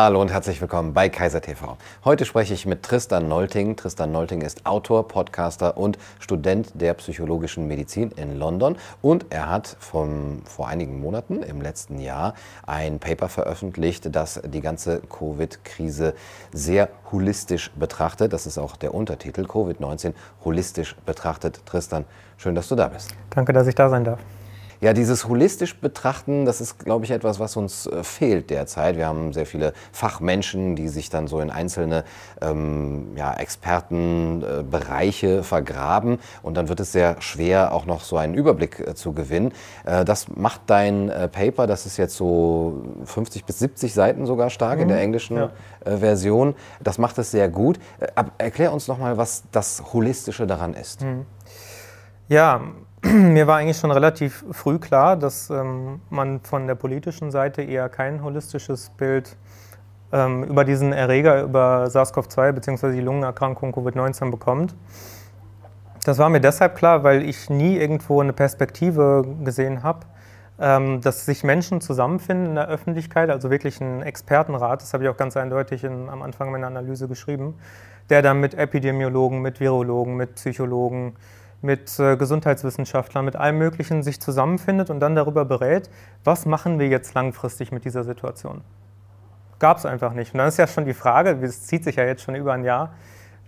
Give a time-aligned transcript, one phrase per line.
[0.00, 1.76] Hallo und herzlich willkommen bei Kaiser TV.
[2.04, 3.74] Heute spreche ich mit Tristan Nolting.
[3.74, 9.76] Tristan Nolting ist Autor, Podcaster und Student der psychologischen Medizin in London und er hat
[9.80, 12.34] vom, vor einigen Monaten im letzten Jahr
[12.64, 16.14] ein Paper veröffentlicht, das die ganze Covid-Krise
[16.52, 18.32] sehr holistisch betrachtet.
[18.32, 20.12] Das ist auch der Untertitel Covid-19
[20.44, 21.66] holistisch betrachtet.
[21.66, 22.04] Tristan,
[22.36, 23.10] schön, dass du da bist.
[23.30, 24.20] Danke, dass ich da sein darf.
[24.80, 28.96] Ja, dieses holistisch betrachten, das ist, glaube ich, etwas, was uns äh, fehlt derzeit.
[28.96, 32.04] Wir haben sehr viele Fachmenschen, die sich dann so in einzelne
[32.40, 38.34] ähm, ja, Expertenbereiche äh, vergraben und dann wird es sehr schwer, auch noch so einen
[38.34, 39.52] Überblick äh, zu gewinnen.
[39.84, 44.48] Äh, das macht dein äh, Paper, das ist jetzt so 50 bis 70 Seiten sogar
[44.48, 44.82] stark mhm.
[44.82, 45.50] in der englischen ja.
[45.84, 46.54] Version.
[46.80, 47.80] Das macht es sehr gut.
[48.36, 51.02] erklär uns noch mal, was das Holistische daran ist.
[51.02, 51.26] Mhm.
[52.28, 52.60] Ja,
[53.12, 57.88] mir war eigentlich schon relativ früh klar, dass ähm, man von der politischen Seite eher
[57.88, 59.36] kein holistisches Bild
[60.12, 62.92] ähm, über diesen Erreger, über SARS-CoV-2 bzw.
[62.92, 64.74] die Lungenerkrankung Covid-19 bekommt.
[66.04, 70.00] Das war mir deshalb klar, weil ich nie irgendwo eine Perspektive gesehen habe,
[70.60, 75.10] ähm, dass sich Menschen zusammenfinden in der Öffentlichkeit, also wirklich ein Expertenrat, das habe ich
[75.10, 77.54] auch ganz eindeutig in, am Anfang meiner Analyse geschrieben,
[78.10, 81.14] der dann mit Epidemiologen, mit Virologen, mit Psychologen,
[81.60, 85.90] mit äh, Gesundheitswissenschaftlern, mit allem Möglichen sich zusammenfindet und dann darüber berät,
[86.24, 88.62] was machen wir jetzt langfristig mit dieser Situation.
[89.58, 90.32] Gab es einfach nicht.
[90.34, 92.64] Und dann ist ja schon die Frage, es zieht sich ja jetzt schon über ein
[92.64, 92.94] Jahr,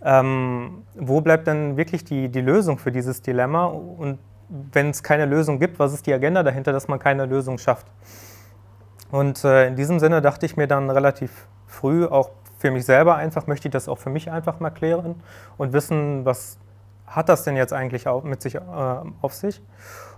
[0.03, 3.67] ähm, wo bleibt denn wirklich die, die Lösung für dieses Dilemma?
[3.67, 7.59] Und wenn es keine Lösung gibt, was ist die Agenda dahinter, dass man keine Lösung
[7.59, 7.87] schafft?
[9.11, 13.17] Und äh, in diesem Sinne dachte ich mir dann relativ früh, auch für mich selber
[13.17, 15.17] einfach, möchte ich das auch für mich einfach mal klären
[15.57, 16.59] und wissen, was
[17.11, 18.61] hat das denn jetzt eigentlich mit sich äh,
[19.21, 19.61] auf sich?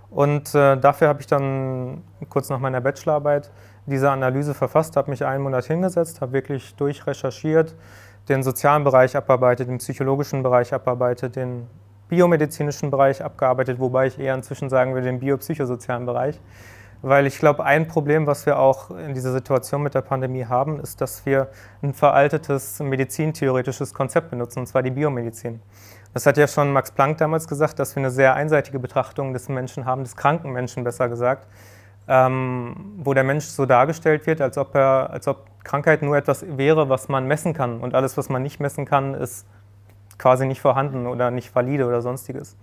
[0.09, 3.51] Und äh, dafür habe ich dann kurz nach meiner Bachelorarbeit
[3.87, 7.75] diese Analyse verfasst, habe mich einen Monat hingesetzt, habe wirklich durchrecherchiert,
[8.29, 11.67] den sozialen Bereich abarbeitet, den psychologischen Bereich abarbeitet, den
[12.09, 16.39] biomedizinischen Bereich abgearbeitet, wobei ich eher inzwischen sagen würde, den biopsychosozialen Bereich.
[17.01, 20.79] Weil ich glaube, ein Problem, was wir auch in dieser Situation mit der Pandemie haben,
[20.79, 21.49] ist, dass wir
[21.81, 25.59] ein veraltetes medizintheoretisches Konzept benutzen, und zwar die Biomedizin.
[26.13, 29.49] Das hat ja schon Max Planck damals gesagt, dass wir eine sehr einseitige Betrachtung des
[29.49, 31.47] Menschen haben, des kranken Menschen besser gesagt,
[32.07, 36.45] ähm, wo der Mensch so dargestellt wird, als ob, er, als ob Krankheit nur etwas
[36.57, 37.79] wäre, was man messen kann.
[37.79, 39.47] Und alles, was man nicht messen kann, ist
[40.19, 42.55] quasi nicht vorhanden oder nicht valide oder sonstiges.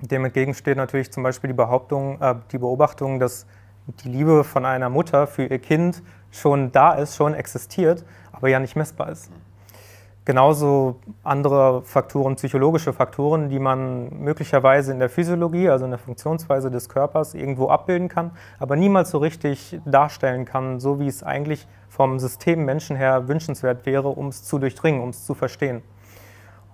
[0.00, 3.46] Dem entgegen steht natürlich zum Beispiel die Behauptung, äh, die Beobachtung, dass
[4.04, 8.58] die Liebe von einer Mutter für ihr Kind schon da ist, schon existiert, aber ja
[8.58, 9.30] nicht messbar ist.
[10.28, 16.70] Genauso andere Faktoren, psychologische Faktoren, die man möglicherweise in der Physiologie, also in der Funktionsweise
[16.70, 21.66] des Körpers, irgendwo abbilden kann, aber niemals so richtig darstellen kann, so wie es eigentlich
[21.88, 25.80] vom System Menschen her wünschenswert wäre, um es zu durchdringen, um es zu verstehen.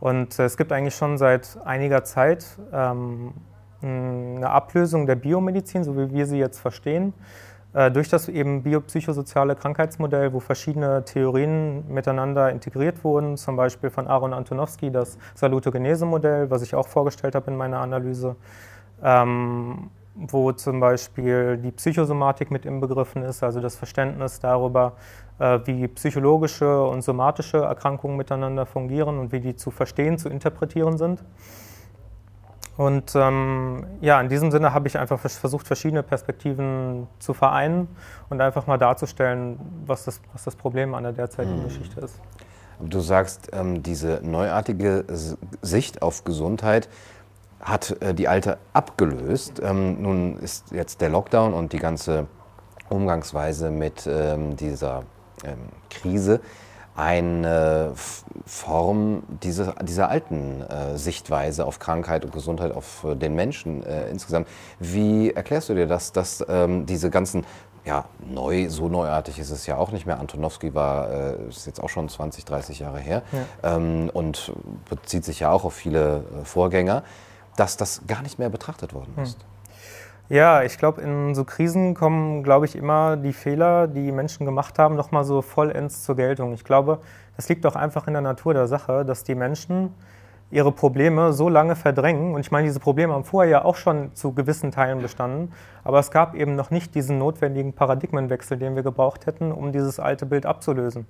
[0.00, 3.34] Und es gibt eigentlich schon seit einiger Zeit ähm,
[3.80, 7.53] eine Ablösung der Biomedizin, so wie wir sie jetzt verstehen, äh,
[7.92, 14.32] durch das eben biopsychosoziale Krankheitsmodell, wo verschiedene Theorien miteinander integriert wurden, zum Beispiel von Aaron
[14.32, 18.36] Antonowski das Salutogenese-Modell, was ich auch vorgestellt habe in meiner Analyse,
[19.02, 24.92] ähm, wo zum Beispiel die Psychosomatik mit inbegriffen ist, also das Verständnis darüber,
[25.40, 30.96] äh, wie psychologische und somatische Erkrankungen miteinander fungieren und wie die zu verstehen, zu interpretieren
[30.96, 31.24] sind.
[32.76, 37.88] Und ähm, ja, in diesem Sinne habe ich einfach versucht, verschiedene Perspektiven zu vereinen
[38.30, 41.64] und einfach mal darzustellen, was das, was das Problem an der derzeitigen hm.
[41.64, 42.20] Geschichte ist.
[42.80, 45.04] Du sagst, ähm, diese neuartige
[45.62, 46.88] Sicht auf Gesundheit
[47.60, 49.60] hat äh, die alte abgelöst.
[49.62, 52.26] Ähm, nun ist jetzt der Lockdown und die ganze
[52.88, 55.04] Umgangsweise mit ähm, dieser
[55.44, 55.58] ähm,
[55.88, 56.40] Krise
[56.96, 57.92] eine
[58.46, 64.08] Form dieser, dieser alten äh, Sichtweise auf Krankheit und Gesundheit, auf äh, den Menschen äh,
[64.10, 64.48] insgesamt.
[64.78, 67.44] Wie erklärst du dir das, dass ähm, diese ganzen,
[67.84, 70.20] ja, neu, so neuartig ist es ja auch nicht mehr.
[70.20, 73.76] Antonowski war, äh, ist jetzt auch schon 20, 30 Jahre her ja.
[73.76, 74.52] ähm, und
[74.88, 77.02] bezieht sich ja auch auf viele äh, Vorgänger,
[77.56, 79.22] dass das gar nicht mehr betrachtet worden hm.
[79.24, 79.38] ist.
[79.38, 79.53] Hm.
[80.30, 84.78] Ja, ich glaube, in so Krisen kommen, glaube ich, immer die Fehler, die Menschen gemacht
[84.78, 86.54] haben, nochmal so vollends zur Geltung.
[86.54, 87.00] Ich glaube,
[87.36, 89.92] das liegt auch einfach in der Natur der Sache, dass die Menschen
[90.50, 92.32] ihre Probleme so lange verdrängen.
[92.32, 95.52] Und ich meine, diese Probleme haben vorher ja auch schon zu gewissen Teilen bestanden.
[95.82, 100.00] Aber es gab eben noch nicht diesen notwendigen Paradigmenwechsel, den wir gebraucht hätten, um dieses
[100.00, 101.06] alte Bild abzulösen.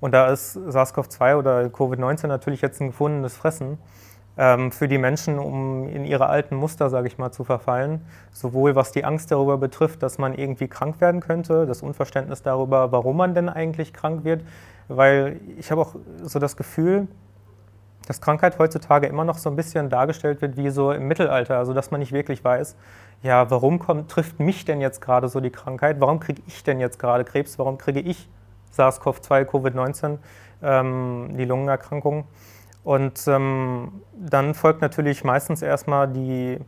[0.00, 3.78] Und da ist SARS-CoV-2 oder Covid-19 natürlich jetzt ein gefundenes Fressen
[4.36, 8.02] für die Menschen, um in ihre alten Muster, sage ich mal, zu verfallen.
[8.32, 12.92] Sowohl was die Angst darüber betrifft, dass man irgendwie krank werden könnte, das Unverständnis darüber,
[12.92, 14.42] warum man denn eigentlich krank wird.
[14.88, 17.08] Weil ich habe auch so das Gefühl,
[18.06, 21.74] dass Krankheit heutzutage immer noch so ein bisschen dargestellt wird wie so im Mittelalter, also
[21.74, 22.76] dass man nicht wirklich weiß,
[23.22, 26.00] ja, warum kommt, trifft mich denn jetzt gerade so die Krankheit?
[26.00, 27.58] Warum kriege ich denn jetzt gerade Krebs?
[27.58, 28.28] Warum kriege ich
[28.76, 30.18] SARS-CoV-2, Covid-19,
[30.62, 32.26] ähm, die Lungenerkrankung?
[32.86, 36.60] Und ähm, dann folgt natürlich meistens erstmal die,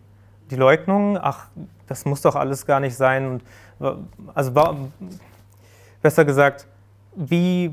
[0.50, 1.46] die Leugnung, ach,
[1.86, 3.40] das muss doch alles gar nicht sein.
[3.78, 4.02] Und,
[4.34, 4.52] also
[6.02, 6.66] besser gesagt,
[7.14, 7.72] wie,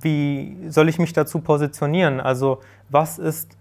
[0.00, 2.18] wie soll ich mich dazu positionieren?
[2.18, 3.56] Also was ist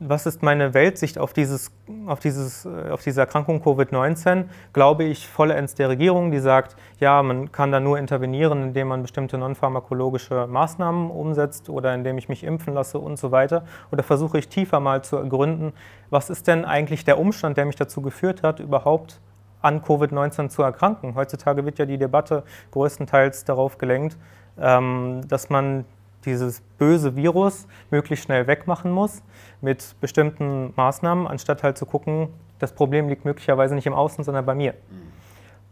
[0.00, 1.70] was ist meine Weltsicht auf, dieses,
[2.06, 4.46] auf, dieses, äh, auf diese Erkrankung Covid-19?
[4.72, 9.02] Glaube ich vollends der Regierung, die sagt, ja, man kann da nur intervenieren, indem man
[9.02, 13.64] bestimmte non-pharmakologische Maßnahmen umsetzt oder indem ich mich impfen lasse und so weiter?
[13.92, 15.72] Oder versuche ich tiefer mal zu ergründen,
[16.10, 19.20] was ist denn eigentlich der Umstand, der mich dazu geführt hat, überhaupt
[19.62, 21.14] an Covid-19 zu erkranken?
[21.14, 22.42] Heutzutage wird ja die Debatte
[22.72, 24.18] größtenteils darauf gelenkt,
[24.58, 25.84] ähm, dass man
[26.24, 29.22] dieses böse Virus möglichst schnell wegmachen muss
[29.60, 32.28] mit bestimmten Maßnahmen, anstatt halt zu gucken,
[32.58, 34.74] das Problem liegt möglicherweise nicht im Außen, sondern bei mir.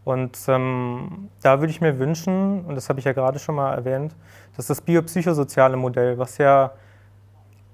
[0.03, 3.73] Und ähm, da würde ich mir wünschen, und das habe ich ja gerade schon mal
[3.73, 4.15] erwähnt,
[4.57, 6.71] dass das biopsychosoziale Modell, was ja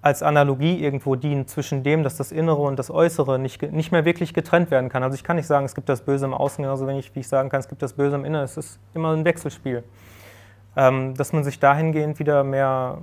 [0.02, 4.06] als Analogie irgendwo dient zwischen dem, dass das Innere und das Äußere nicht, nicht mehr
[4.06, 5.04] wirklich getrennt werden kann.
[5.04, 7.28] Also ich kann nicht sagen, es gibt das Böse im Außen, genauso wenig wie ich
[7.28, 8.46] sagen kann, es gibt das Böse im Inneren.
[8.46, 9.84] Es ist immer ein Wechselspiel
[10.76, 13.00] dass man sich dahingehend wieder mehr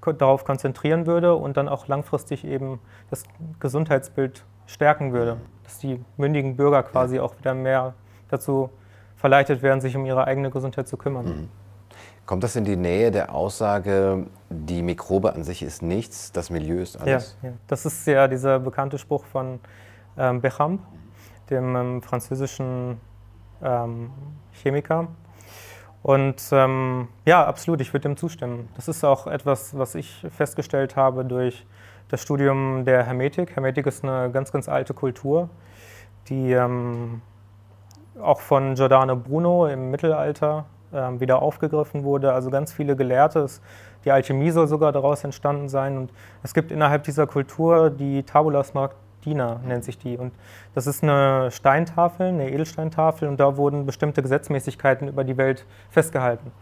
[0.00, 2.80] darauf konzentrieren würde und dann auch langfristig eben
[3.10, 3.24] das
[3.60, 7.94] Gesundheitsbild stärken würde, dass die mündigen Bürger quasi auch wieder mehr
[8.28, 8.70] dazu
[9.16, 11.24] verleitet werden, sich um ihre eigene Gesundheit zu kümmern.
[11.24, 11.48] Mhm.
[12.26, 16.80] Kommt das in die Nähe der Aussage, die Mikrobe an sich ist nichts, das Milieu
[16.80, 17.36] ist alles?
[17.42, 17.54] Ja, ja.
[17.66, 19.60] das ist ja dieser bekannte Spruch von
[20.16, 20.80] ähm, Bechamp,
[21.50, 22.98] dem ähm, französischen
[23.62, 24.10] ähm,
[24.52, 25.08] Chemiker,
[26.04, 28.68] und ähm, ja, absolut, ich würde dem zustimmen.
[28.76, 31.64] Das ist auch etwas, was ich festgestellt habe durch
[32.08, 33.56] das Studium der Hermetik.
[33.56, 35.48] Hermetik ist eine ganz, ganz alte Kultur,
[36.28, 37.22] die ähm,
[38.20, 42.34] auch von Giordano Bruno im Mittelalter ähm, wieder aufgegriffen wurde.
[42.34, 43.46] Also ganz viele Gelehrte.
[44.04, 45.96] Die Alchemie soll sogar daraus entstanden sein.
[45.96, 46.12] Und
[46.42, 48.62] es gibt innerhalb dieser Kultur die Tabula
[49.24, 50.16] Dina nennt sich die.
[50.16, 50.32] Und
[50.74, 56.52] das ist eine Steintafel, eine Edelsteintafel, und da wurden bestimmte Gesetzmäßigkeiten über die Welt festgehalten.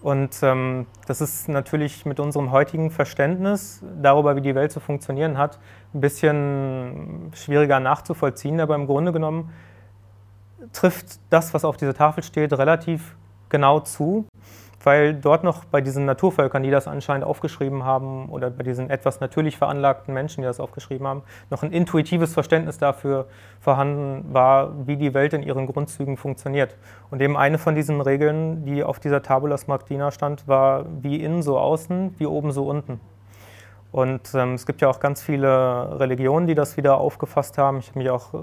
[0.00, 5.38] Und ähm, das ist natürlich mit unserem heutigen Verständnis darüber, wie die Welt zu funktionieren
[5.38, 5.58] hat,
[5.92, 8.60] ein bisschen schwieriger nachzuvollziehen.
[8.60, 9.50] Aber im Grunde genommen
[10.72, 13.16] trifft das, was auf dieser Tafel steht, relativ
[13.48, 14.26] genau zu
[14.88, 19.20] weil dort noch bei diesen Naturvölkern, die das anscheinend aufgeschrieben haben, oder bei diesen etwas
[19.20, 23.26] natürlich veranlagten Menschen, die das aufgeschrieben haben, noch ein intuitives Verständnis dafür
[23.60, 26.74] vorhanden war, wie die Welt in ihren Grundzügen funktioniert.
[27.10, 31.42] Und eben eine von diesen Regeln, die auf dieser Tabula Smartina stand, war wie innen
[31.42, 32.98] so außen, wie oben so unten.
[33.92, 37.80] Und ähm, es gibt ja auch ganz viele Religionen, die das wieder aufgefasst haben.
[37.80, 38.38] Ich habe mich auch äh,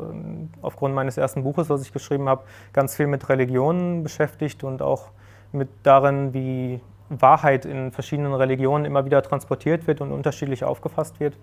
[0.62, 5.10] aufgrund meines ersten Buches, was ich geschrieben habe, ganz viel mit Religionen beschäftigt und auch
[5.56, 11.38] mit darin, wie Wahrheit in verschiedenen Religionen immer wieder transportiert wird und unterschiedlich aufgefasst wird.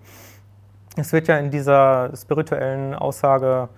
[0.95, 3.69] Es wird ja in dieser spirituellen Aussage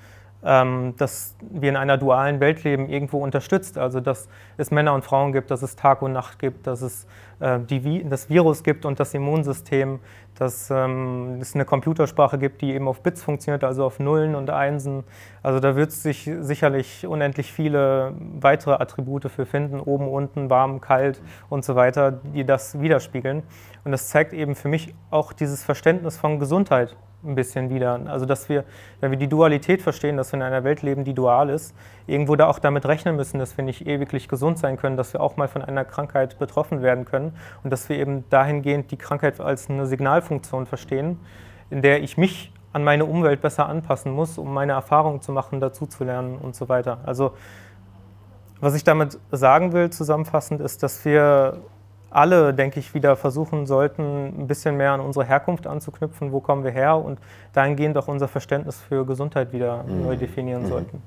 [0.45, 3.79] dass wir in einer dualen Welt leben, irgendwo unterstützt.
[3.79, 7.08] Also dass es Männer und Frauen gibt, dass es Tag und Nacht gibt, dass es
[7.39, 10.00] äh, die, das Virus gibt und das Immunsystem,
[10.36, 14.51] dass ähm, es eine Computersprache gibt, die eben auf Bits funktioniert, also auf Nullen und
[14.51, 15.03] Einsen.
[15.41, 21.22] Also da wird sich sicherlich unendlich viele weitere Attribute für finden, oben, unten, warm, kalt
[21.50, 23.41] und so weiter, die das widerspiegeln.
[23.84, 28.00] Und das zeigt eben für mich auch dieses Verständnis von Gesundheit ein bisschen wieder.
[28.08, 28.63] Also dass wir,
[29.00, 31.75] wenn wir die Dualität verstehen, dass wir in einer Welt leben, die dual ist,
[32.08, 35.22] irgendwo da auch damit rechnen müssen, dass wir nicht ewiglich gesund sein können, dass wir
[35.22, 39.39] auch mal von einer Krankheit betroffen werden können und dass wir eben dahingehend die Krankheit
[39.39, 41.20] als eine Signalfunktion verstehen,
[41.70, 45.60] in der ich mich an meine Umwelt besser anpassen muss, um meine Erfahrungen zu machen,
[45.62, 47.00] dazu zu lernen und so weiter.
[47.05, 47.32] Also
[48.60, 51.62] was ich damit sagen will, zusammenfassend, ist, dass wir
[52.15, 56.63] alle, denke ich, wieder versuchen sollten, ein bisschen mehr an unsere Herkunft anzuknüpfen, wo kommen
[56.63, 57.19] wir her und
[57.53, 60.03] dahingehend auch unser Verständnis für Gesundheit wieder mhm.
[60.03, 60.67] neu definieren mhm.
[60.67, 61.01] sollten.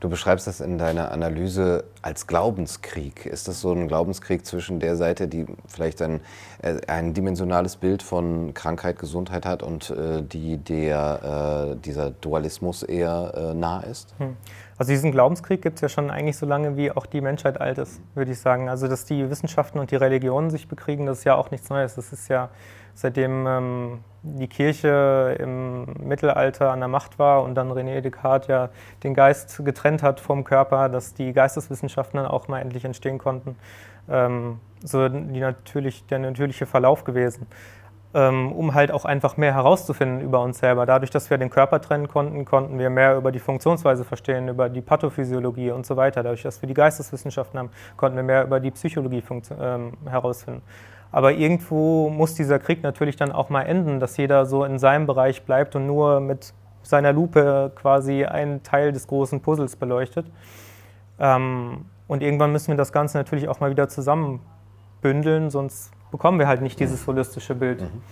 [0.00, 3.24] Du beschreibst das in deiner Analyse als Glaubenskrieg.
[3.24, 6.20] Ist das so ein Glaubenskrieg zwischen der Seite, die vielleicht ein,
[6.62, 12.82] äh, ein dimensionales Bild von Krankheit, Gesundheit hat und äh, die der, äh, dieser Dualismus
[12.82, 14.14] eher äh, nah ist?
[14.18, 14.36] Hm.
[14.78, 17.78] Also diesen Glaubenskrieg gibt es ja schon eigentlich so lange, wie auch die Menschheit alt
[17.78, 18.68] ist, würde ich sagen.
[18.68, 21.94] Also dass die Wissenschaften und die Religionen sich bekriegen, das ist ja auch nichts Neues.
[21.94, 22.50] Das ist ja
[22.94, 28.70] seitdem ähm, die Kirche im Mittelalter an der Macht war und dann René Descartes ja
[29.02, 33.56] den Geist getrennt hat vom Körper, dass die Geisteswissenschaften dann auch mal endlich entstehen konnten.
[34.08, 37.46] Ähm, so die natürlich, der natürliche Verlauf gewesen,
[38.52, 40.86] um halt auch einfach mehr herauszufinden über uns selber.
[40.86, 44.68] Dadurch, dass wir den Körper trennen konnten, konnten wir mehr über die Funktionsweise verstehen, über
[44.68, 46.22] die Pathophysiologie und so weiter.
[46.22, 49.22] Dadurch, dass wir die Geisteswissenschaften haben, konnten wir mehr über die Psychologie
[49.60, 50.62] ähm, herausfinden.
[51.12, 55.06] Aber irgendwo muss dieser Krieg natürlich dann auch mal enden, dass jeder so in seinem
[55.06, 60.26] Bereich bleibt und nur mit seiner Lupe quasi einen Teil des großen Puzzles beleuchtet.
[61.18, 66.48] Ähm, und irgendwann müssen wir das Ganze natürlich auch mal wieder zusammenbündeln, sonst bekommen wir
[66.48, 67.82] halt nicht dieses holistische Bild.
[67.82, 68.02] Mhm.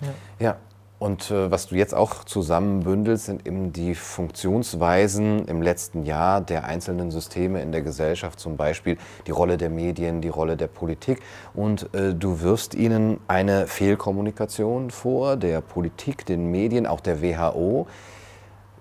[0.00, 0.46] Ja.
[0.46, 0.56] ja.
[1.00, 6.64] Und äh, was du jetzt auch zusammenbündelst, sind eben die Funktionsweisen im letzten Jahr der
[6.64, 11.20] einzelnen Systeme in der Gesellschaft, zum Beispiel die Rolle der Medien, die Rolle der Politik.
[11.54, 17.86] Und äh, du wirfst ihnen eine Fehlkommunikation vor, der Politik, den Medien, auch der WHO.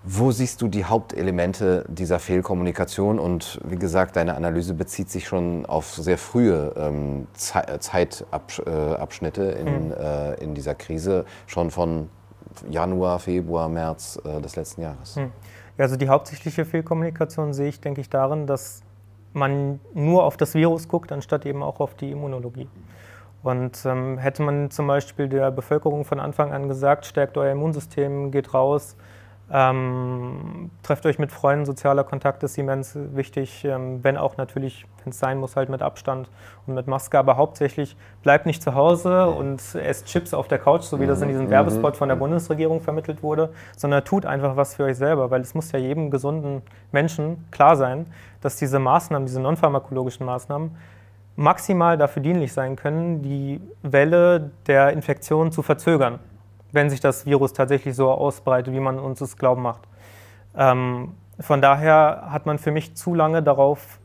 [0.03, 3.19] Wo siehst du die Hauptelemente dieser Fehlkommunikation?
[3.19, 9.93] Und wie gesagt, deine Analyse bezieht sich schon auf sehr frühe ähm, Zeitabschnitte in, mhm.
[9.93, 12.09] äh, in dieser Krise, schon von
[12.69, 15.17] Januar, Februar, März äh, des letzten Jahres.
[15.17, 15.33] Mhm.
[15.77, 18.81] Ja, also die hauptsächliche Fehlkommunikation sehe ich, denke ich, darin, dass
[19.33, 22.69] man nur auf das Virus guckt, anstatt eben auch auf die Immunologie.
[23.43, 28.31] Und ähm, hätte man zum Beispiel der Bevölkerung von Anfang an gesagt, stärkt euer Immunsystem,
[28.31, 28.97] geht raus,
[29.51, 35.11] ähm, trefft euch mit Freunden, sozialer Kontakt ist immens wichtig, ähm, wenn auch natürlich, wenn
[35.11, 36.29] es sein muss, halt mit Abstand
[36.67, 40.83] und mit Maske, aber hauptsächlich bleibt nicht zu Hause und esst Chips auf der Couch,
[40.83, 41.49] so wie das in diesem mhm.
[41.49, 45.55] Werbespot von der Bundesregierung vermittelt wurde, sondern tut einfach was für euch selber, weil es
[45.55, 48.05] muss ja jedem gesunden Menschen klar sein,
[48.41, 50.75] dass diese Maßnahmen, diese non-pharmakologischen Maßnahmen,
[51.35, 56.19] maximal dafür dienlich sein können, die Welle der Infektion zu verzögern
[56.71, 59.81] wenn sich das Virus tatsächlich so ausbreitet, wie man uns es glauben macht.
[60.55, 63.99] Ähm, von daher hat man für mich zu lange darauf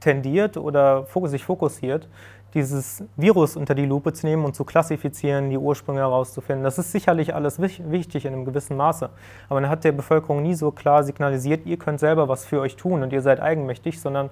[0.00, 2.08] tendiert oder sich fokussiert,
[2.54, 6.64] dieses Virus unter die Lupe zu nehmen und zu klassifizieren, die Ursprünge herauszufinden.
[6.64, 9.10] Das ist sicherlich alles wichtig in einem gewissen Maße.
[9.48, 12.76] Aber man hat der Bevölkerung nie so klar signalisiert, ihr könnt selber was für euch
[12.76, 14.30] tun und ihr seid eigenmächtig, sondern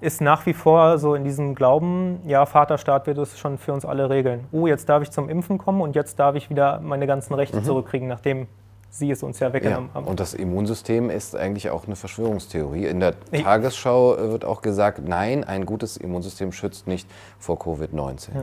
[0.00, 3.84] ist nach wie vor so in diesem Glauben, ja, Vaterstaat wird es schon für uns
[3.84, 4.46] alle regeln.
[4.52, 7.58] Oh, jetzt darf ich zum Impfen kommen und jetzt darf ich wieder meine ganzen Rechte
[7.58, 7.64] mhm.
[7.64, 8.46] zurückkriegen, nachdem
[8.92, 10.06] Sie es uns ja weggenommen ja, haben.
[10.06, 12.86] Und das Immunsystem ist eigentlich auch eine Verschwörungstheorie.
[12.86, 18.34] In der Tagesschau wird auch gesagt, nein, ein gutes Immunsystem schützt nicht vor Covid-19.
[18.34, 18.42] Ja.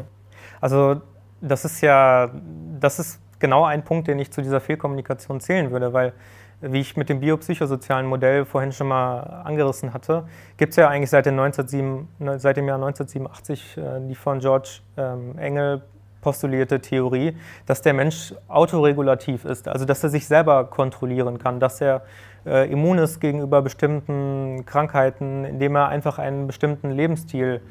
[0.62, 1.02] Also
[1.42, 2.32] das ist ja,
[2.80, 6.14] das ist genau ein Punkt, den ich zu dieser Fehlkommunikation zählen würde, weil
[6.62, 11.10] wie ich mit dem biopsychosozialen Modell vorhin schon mal angerissen hatte, gibt es ja eigentlich
[11.10, 15.82] seit, 1907, seit, dem Jahr 1987 äh, die von George ähm, Engel
[16.22, 17.38] postulierte Theorie,
[17.68, 22.02] dass der Mensch autoregulativ ist, also dass er sich selber kontrollieren kann, dass er
[22.46, 27.62] äh, immun ist gegenüber bestimmten Krankheiten, indem er einfach einen bestimmten Lebensstil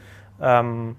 [0.41, 0.97] ähm,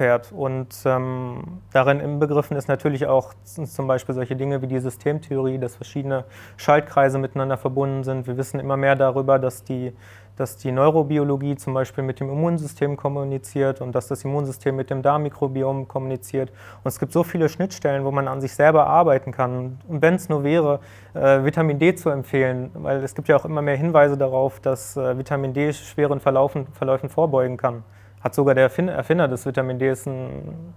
[0.00, 0.32] fährt.
[0.32, 5.76] Und ähm, darin inbegriffen ist natürlich auch zum Beispiel solche Dinge wie die Systemtheorie, dass
[5.76, 6.24] verschiedene
[6.56, 8.26] Schaltkreise miteinander verbunden sind.
[8.26, 9.92] Wir wissen immer mehr darüber, dass die,
[10.36, 15.02] dass die Neurobiologie zum Beispiel mit dem Immunsystem kommuniziert und dass das Immunsystem mit dem
[15.02, 16.48] Darmmikrobiom kommuniziert.
[16.82, 19.80] Und es gibt so viele Schnittstellen, wo man an sich selber arbeiten kann.
[19.86, 20.80] Und wenn es nur wäre,
[21.12, 24.96] äh, Vitamin D zu empfehlen, weil es gibt ja auch immer mehr Hinweise darauf, dass
[24.96, 27.82] äh, Vitamin D schweren Verlaufen, Verläufen vorbeugen kann
[28.20, 30.74] hat sogar der Erfinder des Vitamin D ein,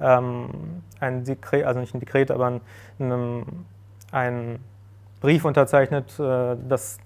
[0.00, 0.48] ähm,
[1.00, 2.60] ein Dekret, also nicht ein Dekret, aber
[2.98, 3.44] ein,
[4.10, 4.58] ein
[5.20, 6.98] Brief unterzeichnet, äh, dass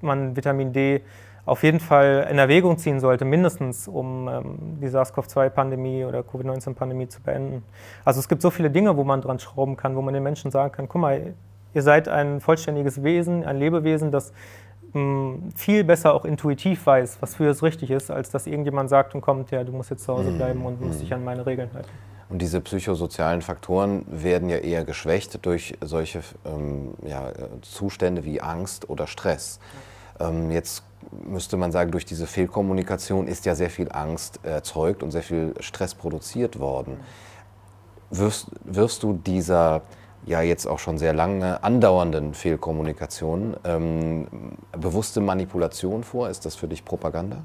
[0.00, 1.02] man Vitamin D
[1.44, 7.20] auf jeden Fall in Erwägung ziehen sollte, mindestens um ähm, die SARS-CoV-2-Pandemie oder Covid-19-Pandemie zu
[7.20, 7.64] beenden.
[8.04, 10.50] Also es gibt so viele Dinge, wo man dran schrauben kann, wo man den Menschen
[10.52, 11.34] sagen kann, guck mal,
[11.74, 14.32] ihr seid ein vollständiges Wesen, ein Lebewesen, das
[15.54, 19.22] viel besser auch intuitiv weiß, was für es richtig ist, als dass irgendjemand sagt und
[19.22, 20.36] kommt, ja, du musst jetzt zu Hause mhm.
[20.36, 21.16] bleiben und musst dich mhm.
[21.16, 21.88] an meine Regeln halten.
[22.28, 27.30] Und diese psychosozialen Faktoren werden ja eher geschwächt durch solche ähm, ja,
[27.60, 29.60] Zustände wie Angst oder Stress.
[30.18, 30.82] Ähm, jetzt
[31.26, 35.54] müsste man sagen, durch diese Fehlkommunikation ist ja sehr viel Angst erzeugt und sehr viel
[35.60, 37.00] Stress produziert worden.
[38.10, 39.82] Wirfst, wirfst du dieser
[40.24, 44.26] ja jetzt auch schon sehr lange andauernden Fehlkommunikation ähm,
[44.72, 46.28] bewusste Manipulation vor?
[46.28, 47.38] Ist das für dich Propaganda?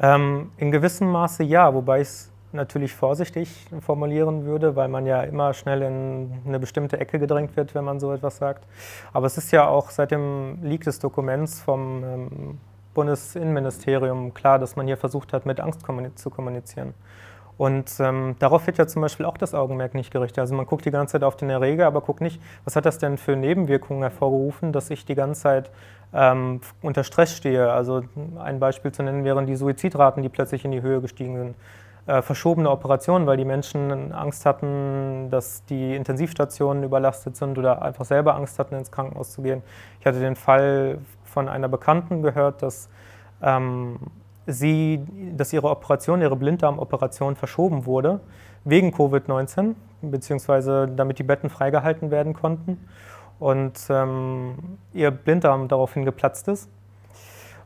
[0.00, 5.22] Ähm, in gewissem Maße ja, wobei ich es natürlich vorsichtig formulieren würde, weil man ja
[5.22, 8.66] immer schnell in eine bestimmte Ecke gedrängt wird, wenn man so etwas sagt.
[9.12, 12.58] Aber es ist ja auch seit dem Leak des Dokuments vom ähm,
[12.94, 15.82] Bundesinnenministerium klar, dass man hier versucht hat, mit Angst
[16.16, 16.94] zu kommunizieren.
[17.58, 20.40] Und ähm, darauf wird ja zum Beispiel auch das Augenmerk nicht gerichtet.
[20.40, 22.98] Also man guckt die ganze Zeit auf den Erreger, aber guckt nicht, was hat das
[22.98, 25.70] denn für Nebenwirkungen hervorgerufen, dass ich die ganze Zeit
[26.12, 27.72] ähm, unter Stress stehe.
[27.72, 28.02] Also
[28.38, 31.54] ein Beispiel zu nennen wären die Suizidraten, die plötzlich in die Höhe gestiegen sind.
[32.06, 38.04] Äh, verschobene Operationen, weil die Menschen Angst hatten, dass die Intensivstationen überlastet sind oder einfach
[38.04, 39.62] selber Angst hatten, ins Krankenhaus zu gehen.
[39.98, 42.88] Ich hatte den Fall von einer Bekannten gehört, dass
[43.42, 43.98] ähm,
[44.46, 45.04] sie,
[45.36, 48.20] dass ihre Operation, ihre Blinddarmoperation verschoben wurde
[48.64, 52.78] wegen Covid-19, beziehungsweise damit die Betten freigehalten werden konnten
[53.38, 56.70] und ähm, ihr Blinddarm daraufhin geplatzt ist.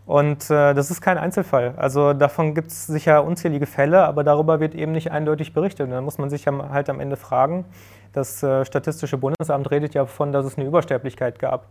[0.07, 1.75] Und äh, das ist kein Einzelfall.
[1.77, 5.87] Also davon gibt es sicher unzählige Fälle, aber darüber wird eben nicht eindeutig berichtet.
[5.87, 7.65] Und da muss man sich halt am Ende fragen,
[8.13, 11.69] das äh, Statistische Bundesamt redet ja davon, dass es eine Übersterblichkeit gab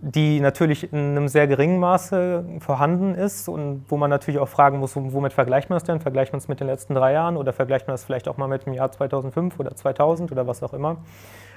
[0.00, 4.78] die natürlich in einem sehr geringen Maße vorhanden ist und wo man natürlich auch fragen
[4.78, 6.00] muss, womit vergleicht man das denn?
[6.00, 8.46] Vergleicht man es mit den letzten drei Jahren oder vergleicht man das vielleicht auch mal
[8.46, 10.98] mit dem Jahr 2005 oder 2000 oder was auch immer?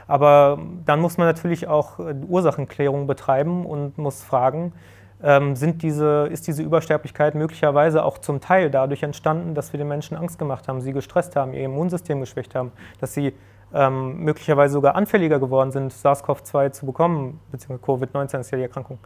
[0.08, 4.74] Aber dann muss man natürlich auch Ursachenklärung betreiben und muss fragen,
[5.24, 9.88] ähm, sind diese, ist diese Übersterblichkeit möglicherweise auch zum Teil dadurch entstanden, dass wir den
[9.88, 13.34] Menschen Angst gemacht haben, sie gestresst haben, ihr Immunsystem geschwächt haben, dass sie
[13.74, 19.00] ähm, möglicherweise sogar anfälliger geworden sind, SARS-CoV-2 zu bekommen, beziehungsweise Covid-19 ist ja die Erkrankung,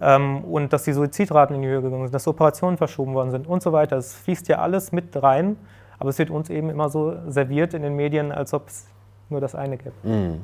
[0.00, 3.46] ähm, und dass die Suizidraten in die Höhe gegangen sind, dass Operationen verschoben worden sind
[3.46, 3.96] und so weiter.
[3.96, 5.56] Es fließt ja alles mit rein,
[5.98, 8.86] aber es wird uns eben immer so serviert in den Medien, als ob es
[9.28, 9.92] nur das eine gäbe.
[10.02, 10.40] Mhm.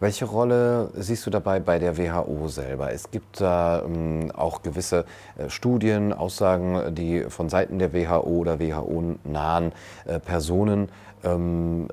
[0.00, 2.92] Welche Rolle siehst du dabei bei der WHO selber?
[2.92, 5.04] Es gibt da ähm, auch gewisse
[5.38, 9.72] äh, Studien, Aussagen, die von Seiten der WHO oder WHO-nahen
[10.04, 10.88] äh, Personen
[11.24, 11.88] ähm,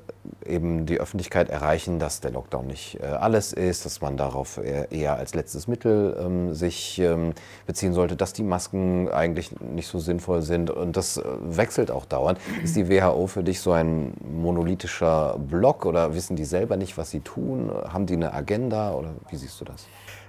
[0.46, 4.92] eben die Öffentlichkeit erreichen, dass der Lockdown nicht äh, alles ist, dass man darauf eher,
[4.92, 7.32] eher als letztes Mittel ähm, sich ähm,
[7.66, 12.04] beziehen sollte, dass die Masken eigentlich nicht so sinnvoll sind und das äh, wechselt auch
[12.04, 12.38] dauernd.
[12.62, 17.10] Ist die WHO für dich so ein monolithischer Block oder wissen die selber nicht, was
[17.10, 17.70] sie tun?
[17.92, 19.86] Haben die eine Agenda oder wie siehst du das?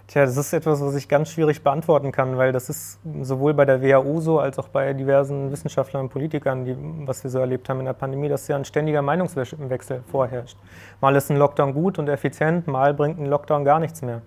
[0.07, 3.63] Tja, das ist etwas, was ich ganz schwierig beantworten kann, weil das ist sowohl bei
[3.63, 6.75] der WHO so als auch bei diversen Wissenschaftlern und Politikern, die,
[7.08, 10.58] was wir so erlebt haben in der Pandemie, dass ja ein ständiger Meinungswechsel vorherrscht.
[10.99, 14.21] Mal ist ein Lockdown gut und effizient, mal bringt ein Lockdown gar nichts mehr.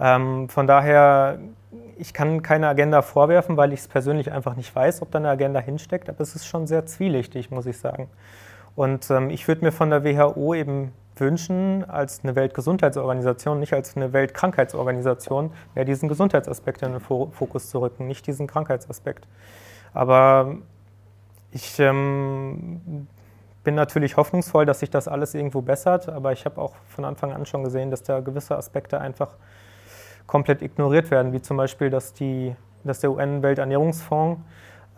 [0.00, 1.38] Ähm, von daher,
[1.96, 5.28] ich kann keine Agenda vorwerfen, weil ich es persönlich einfach nicht weiß, ob da eine
[5.28, 8.08] Agenda hinsteckt, aber es ist schon sehr zwielichtig, muss ich sagen.
[8.74, 13.96] Und ähm, ich würde mir von der WHO eben wünschen, als eine Weltgesundheitsorganisation, nicht als
[13.96, 19.26] eine Weltkrankheitsorganisation, mehr diesen Gesundheitsaspekt in den Fokus zu rücken, nicht diesen Krankheitsaspekt.
[19.92, 20.56] Aber
[21.52, 23.06] ich ähm,
[23.62, 27.32] bin natürlich hoffnungsvoll, dass sich das alles irgendwo bessert, aber ich habe auch von Anfang
[27.32, 29.36] an schon gesehen, dass da gewisse Aspekte einfach
[30.26, 34.40] komplett ignoriert werden, wie zum Beispiel, dass, die, dass der UN-Welternährungsfonds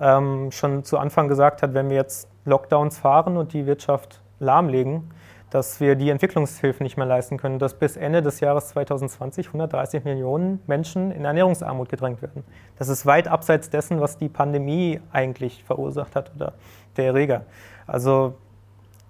[0.00, 5.10] ähm, schon zu Anfang gesagt hat, wenn wir jetzt Lockdowns fahren und die Wirtschaft lahmlegen,
[5.50, 10.04] dass wir die Entwicklungshilfe nicht mehr leisten können, dass bis Ende des Jahres 2020 130
[10.04, 12.44] Millionen Menschen in Ernährungsarmut gedrängt werden.
[12.78, 16.54] Das ist weit abseits dessen, was die Pandemie eigentlich verursacht hat oder
[16.96, 17.42] der Erreger.
[17.86, 18.34] Also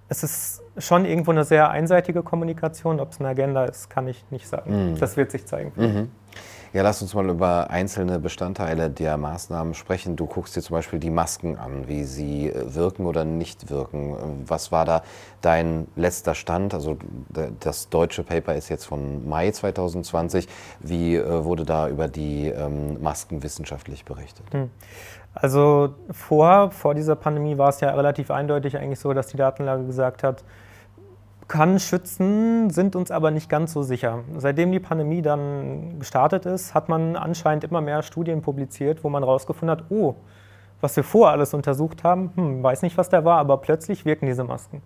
[0.08, 3.00] es ist schon irgendwo eine sehr einseitige Kommunikation.
[3.00, 4.92] Ob es eine Agenda ist, kann ich nicht sagen.
[4.92, 4.98] Mhm.
[4.98, 5.72] Das wird sich zeigen.
[5.74, 6.10] Mhm.
[6.76, 10.14] Ja, lass uns mal über einzelne Bestandteile der Maßnahmen sprechen.
[10.14, 14.44] Du guckst dir zum Beispiel die Masken an, wie sie äh, wirken oder nicht wirken.
[14.46, 15.02] Was war da
[15.40, 16.74] dein letzter Stand?
[16.74, 16.98] Also
[17.60, 20.48] das deutsche Paper ist jetzt von Mai 2020.
[20.80, 24.44] Wie äh, wurde da über die ähm, Masken wissenschaftlich berichtet?
[24.52, 24.68] Hm.
[25.32, 29.86] Also vor, vor dieser Pandemie war es ja relativ eindeutig eigentlich so, dass die Datenlage
[29.86, 30.44] gesagt hat,
[31.48, 34.24] kann schützen, sind uns aber nicht ganz so sicher.
[34.36, 39.22] Seitdem die Pandemie dann gestartet ist, hat man anscheinend immer mehr Studien publiziert, wo man
[39.22, 40.16] herausgefunden hat, oh,
[40.80, 44.26] was wir vorher alles untersucht haben, hm, weiß nicht, was da war, aber plötzlich wirken
[44.26, 44.82] diese Masken.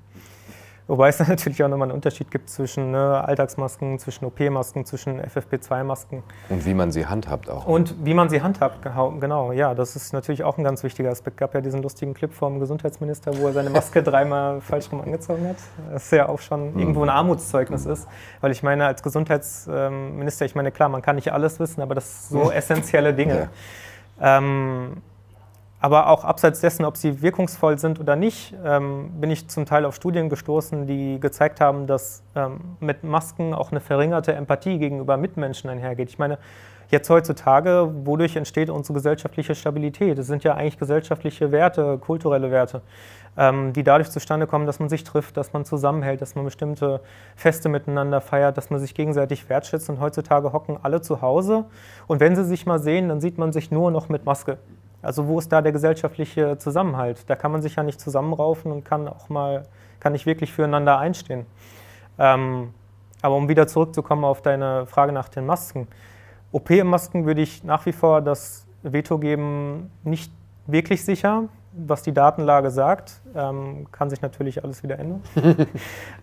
[0.90, 6.24] Wobei es natürlich auch nochmal einen Unterschied gibt zwischen ne, Alltagsmasken, zwischen OP-Masken, zwischen FFP2-Masken.
[6.48, 7.64] Und wie man sie handhabt auch.
[7.64, 8.82] Und wie man sie handhabt,
[9.20, 9.52] genau.
[9.52, 11.36] Ja, das ist natürlich auch ein ganz wichtiger Aspekt.
[11.36, 15.00] Es gab ja diesen lustigen Clip vom Gesundheitsminister, wo er seine Maske dreimal falsch rum
[15.00, 15.58] angezogen hat.
[15.92, 16.80] Das ja auch schon mhm.
[16.80, 18.08] irgendwo ein Armutszeugnis ist.
[18.40, 22.30] Weil ich meine, als Gesundheitsminister, ich meine, klar, man kann nicht alles wissen, aber das
[22.30, 23.48] sind so essentielle Dinge.
[24.20, 24.38] Ja.
[24.38, 25.02] Ähm,
[25.80, 29.86] aber auch abseits dessen, ob sie wirkungsvoll sind oder nicht, ähm, bin ich zum Teil
[29.86, 35.16] auf Studien gestoßen, die gezeigt haben, dass ähm, mit Masken auch eine verringerte Empathie gegenüber
[35.16, 36.10] Mitmenschen einhergeht.
[36.10, 36.38] Ich meine,
[36.90, 40.18] jetzt heutzutage, wodurch entsteht unsere gesellschaftliche Stabilität?
[40.18, 42.82] Das sind ja eigentlich gesellschaftliche Werte, kulturelle Werte,
[43.38, 47.00] ähm, die dadurch zustande kommen, dass man sich trifft, dass man zusammenhält, dass man bestimmte
[47.36, 49.88] Feste miteinander feiert, dass man sich gegenseitig wertschätzt.
[49.88, 51.64] Und heutzutage hocken alle zu Hause.
[52.06, 54.58] Und wenn sie sich mal sehen, dann sieht man sich nur noch mit Maske.
[55.02, 57.28] Also wo ist da der gesellschaftliche Zusammenhalt?
[57.28, 59.64] Da kann man sich ja nicht zusammenraufen und kann auch mal,
[59.98, 61.46] kann nicht wirklich füreinander einstehen.
[62.18, 62.74] Ähm,
[63.22, 65.88] aber um wieder zurückzukommen auf deine Frage nach den Masken.
[66.52, 70.32] OP-Masken würde ich nach wie vor das Veto geben, nicht
[70.66, 73.20] wirklich sicher, was die Datenlage sagt.
[73.34, 75.22] Ähm, kann sich natürlich alles wieder ändern.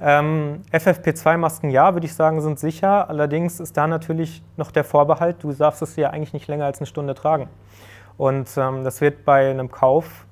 [0.02, 3.10] ähm, FFP2-Masken, ja, würde ich sagen, sind sicher.
[3.10, 6.80] Allerdings ist da natürlich noch der Vorbehalt, du darfst es ja eigentlich nicht länger als
[6.80, 7.48] eine Stunde tragen.
[8.17, 10.25] Und ähm, das wird bei einem Kauf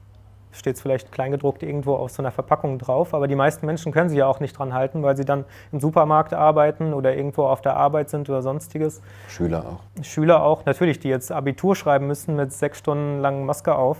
[0.55, 4.09] steht es vielleicht kleingedruckt irgendwo auf so einer Verpackung drauf, aber die meisten Menschen können
[4.09, 7.61] sich ja auch nicht dran halten, weil sie dann im Supermarkt arbeiten oder irgendwo auf
[7.61, 9.01] der Arbeit sind oder sonstiges.
[9.27, 10.03] Schüler auch.
[10.03, 13.97] Schüler auch, natürlich, die jetzt Abitur schreiben müssen mit sechs Stunden langen Maske auf.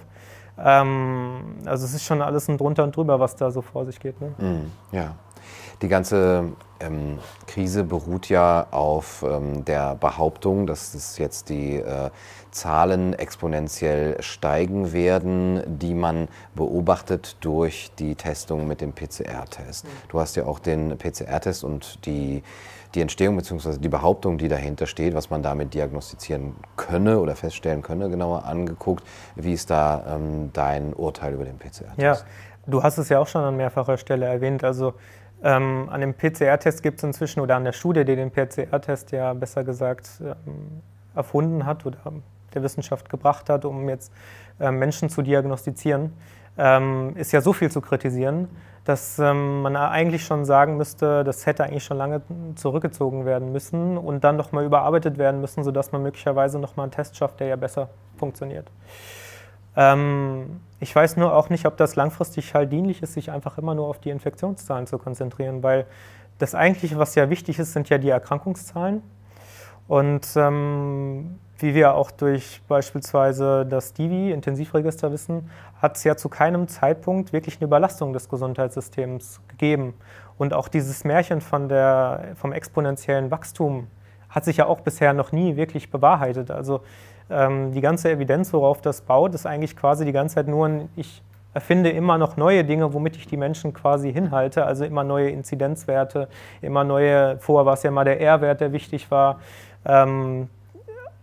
[0.58, 4.00] Ähm, also es ist schon alles ein drunter und drüber, was da so vor sich
[4.00, 4.19] geht.
[4.21, 4.28] Ne?
[4.38, 5.15] Mm, ja.
[5.82, 12.10] Die ganze ähm, Krise beruht ja auf ähm, der Behauptung, dass es jetzt die äh,
[12.52, 19.86] Zahlen exponentiell steigen werden, die man beobachtet durch die Testung mit dem PCR-Test.
[19.86, 19.90] Mhm.
[20.10, 22.44] Du hast ja auch den PCR-Test und die,
[22.94, 23.78] die Entstehung bzw.
[23.78, 29.04] die Behauptung, die dahinter steht, was man damit diagnostizieren könne oder feststellen könne, genauer angeguckt.
[29.36, 31.98] Wie ist da ähm, dein Urteil über den PCR-Test?
[31.98, 32.18] Ja,
[32.68, 34.64] du hast es ja auch schon an mehrfacher Stelle erwähnt.
[34.64, 34.94] Also
[35.43, 39.34] ähm, an dem PCR-Test gibt es inzwischen, oder an der Studie, die den PCR-Test ja
[39.34, 40.82] besser gesagt ähm,
[41.15, 41.98] erfunden hat oder
[42.54, 44.12] der Wissenschaft gebracht hat, um jetzt
[44.60, 46.13] äh, Menschen zu diagnostizieren,
[46.58, 48.48] ähm, ist ja so viel zu kritisieren,
[48.86, 52.21] dass ähm, man eigentlich schon sagen müsste, das hätte eigentlich schon lange
[52.56, 57.17] zurückgezogen werden müssen und dann nochmal überarbeitet werden müssen, sodass man möglicherweise nochmal einen Test
[57.17, 58.71] schafft, der ja besser funktioniert.
[59.76, 63.74] Ähm, ich weiß nur auch nicht, ob das langfristig halt dienlich ist, sich einfach immer
[63.74, 65.88] nur auf die Infektionszahlen zu konzentrieren, weil
[66.38, 69.02] das eigentliche, was ja wichtig ist, sind ja die Erkrankungszahlen.
[69.88, 75.50] Und ähm, wie wir auch durch beispielsweise das Divi, Intensivregister, wissen,
[75.82, 79.95] hat es ja zu keinem Zeitpunkt wirklich eine Überlastung des Gesundheitssystems gegeben.
[80.38, 83.88] Und auch dieses Märchen von der, vom exponentiellen Wachstum
[84.30, 86.52] hat sich ja auch bisher noch nie wirklich bewahrheitet.
[86.52, 86.82] Also
[87.30, 90.90] ähm, die ganze Evidenz, worauf das baut, ist eigentlich quasi die ganze Zeit nur ein,
[90.96, 91.22] ich
[91.54, 94.66] erfinde immer noch neue Dinge, womit ich die Menschen quasi hinhalte.
[94.66, 96.28] Also immer neue Inzidenzwerte,
[96.62, 99.40] immer neue, vorher war es ja mal der R-Wert, der wichtig war.
[99.86, 100.50] Ähm,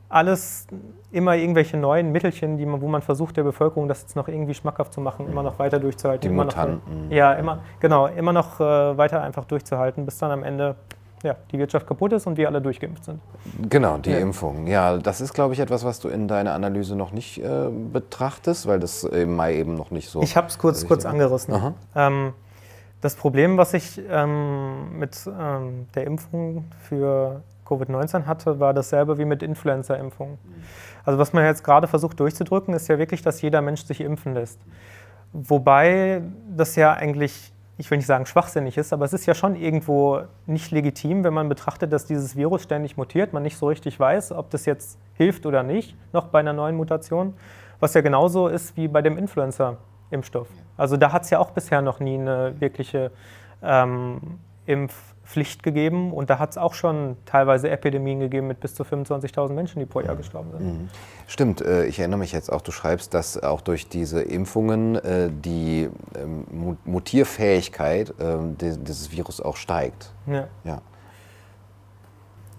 [0.09, 0.67] alles
[1.11, 4.55] immer irgendwelche neuen Mittelchen, die man, wo man versucht, der Bevölkerung das jetzt noch irgendwie
[4.55, 6.31] schmackhaft zu machen, immer noch weiter durchzuhalten.
[6.31, 7.09] Die Mutanten.
[7.09, 10.77] Noch, ja, immer, genau, immer noch äh, weiter einfach durchzuhalten, bis dann amEnde
[11.23, 13.21] ja, die Wirtschaft kaputt ist und wir alle durchgeimpft sind.
[13.69, 14.19] Genau, die ja.
[14.19, 14.67] Impfung.
[14.67, 18.67] Ja, das ist, glaube ich, etwas, was du in deiner Analyse noch nicht äh, betrachtest,
[18.67, 20.23] weil das im Mai eben noch nicht so.
[20.23, 21.75] Ich habe es kurz, kurz angerissen.
[21.95, 22.33] Ähm,
[23.01, 29.25] das Problem, was ich ähm, mit ähm, der Impfung für Covid-19 hatte, war dasselbe wie
[29.25, 30.39] mit Influenza-Impfungen.
[31.05, 34.35] Also was man jetzt gerade versucht durchzudrücken, ist ja wirklich, dass jeder Mensch sich impfen
[34.35, 34.61] lässt.
[35.33, 36.23] Wobei
[36.55, 37.52] das ja eigentlich,
[37.83, 41.35] ich will nicht sagen schwachsinnig ist, aber es ist ja schon irgendwo nicht legitim, wenn
[41.35, 45.01] man betrachtet, dass dieses Virus ständig mutiert, man nicht so richtig weiß, ob das jetzt
[45.15, 47.35] hilft oder nicht, noch bei einer neuen Mutation,
[47.81, 50.47] was ja genauso ist wie bei dem Influenza-Impfstoff.
[50.77, 53.11] Also da hat es ja auch bisher noch nie eine wirkliche
[53.65, 58.75] ähm, Impf- Pflicht gegeben und da hat es auch schon teilweise Epidemien gegeben mit bis
[58.75, 60.65] zu 25.000 Menschen, die pro Jahr gestorben sind.
[60.65, 60.89] Mhm.
[61.29, 65.31] Stimmt, äh, ich erinnere mich jetzt auch, du schreibst, dass auch durch diese Impfungen äh,
[65.31, 70.13] die ähm, Mutierfähigkeit ähm, dieses Virus auch steigt.
[70.27, 70.49] Ja.
[70.65, 70.83] ja.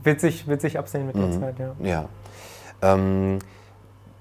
[0.04, 1.40] Wird, sich, wird sich absehen mit der mhm.
[1.40, 1.76] Zeit, ja.
[1.82, 2.10] Ja.
[2.82, 3.40] Ähm,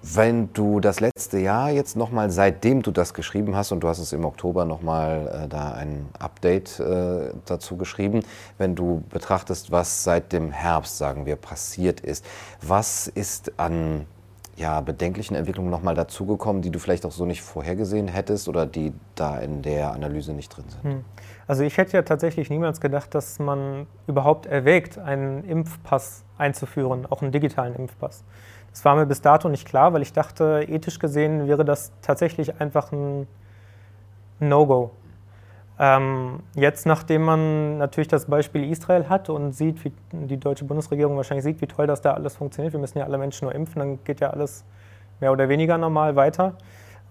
[0.02, 3.98] wenn du das letzte Jahr jetzt nochmal, seitdem du das geschrieben hast, und du hast
[3.98, 8.20] es im Oktober nochmal äh, da ein Update äh, dazu geschrieben,
[8.58, 12.24] wenn du betrachtest, was seit dem Herbst, sagen wir, passiert ist,
[12.60, 14.06] was ist an
[14.56, 18.92] ja, bedenklichen Entwicklungen nochmal dazugekommen, die du vielleicht auch so nicht vorhergesehen hättest oder die
[19.14, 20.82] da in der Analyse nicht drin sind?
[20.82, 21.04] Hm.
[21.46, 27.22] Also ich hätte ja tatsächlich niemals gedacht, dass man überhaupt erwägt, einen Impfpass einzuführen, auch
[27.22, 28.24] einen digitalen Impfpass.
[28.72, 32.60] Das war mir bis dato nicht klar, weil ich dachte, ethisch gesehen wäre das tatsächlich
[32.60, 33.26] einfach ein
[34.40, 34.90] No-Go.
[35.78, 41.16] Ähm, jetzt, nachdem man natürlich das Beispiel Israel hat und sieht, wie die deutsche Bundesregierung
[41.16, 43.80] wahrscheinlich sieht, wie toll das da alles funktioniert, wir müssen ja alle Menschen nur impfen,
[43.80, 44.64] dann geht ja alles
[45.20, 46.54] mehr oder weniger normal weiter,